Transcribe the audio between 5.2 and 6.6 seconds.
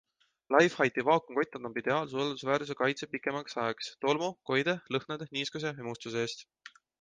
niiskuse ja mustuse eest.